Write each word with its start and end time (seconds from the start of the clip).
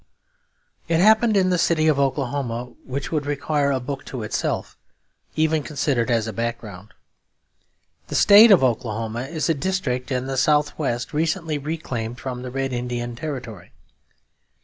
It 0.87 0.99
happened 0.99 1.37
in 1.37 1.51
the 1.51 1.59
city 1.59 1.87
of 1.87 1.99
Oklahoma, 1.99 2.71
which 2.87 3.11
would 3.11 3.27
require 3.27 3.69
a 3.69 3.79
book 3.79 4.03
to 4.05 4.23
itself, 4.23 4.75
even 5.35 5.61
considered 5.61 6.09
as 6.09 6.25
a 6.25 6.33
background. 6.33 6.95
The 8.07 8.15
State 8.15 8.49
of 8.49 8.63
Oklahoma 8.63 9.25
is 9.27 9.47
a 9.47 9.53
district 9.53 10.11
in 10.11 10.25
the 10.25 10.37
south 10.37 10.75
west 10.79 11.13
recently 11.13 11.59
reclaimed 11.59 12.19
from 12.19 12.41
the 12.41 12.49
Red 12.49 12.73
Indian 12.73 13.15
territory. 13.15 13.73